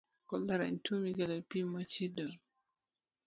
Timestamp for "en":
0.69-0.77